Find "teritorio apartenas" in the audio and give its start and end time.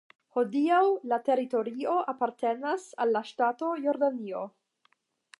1.25-2.87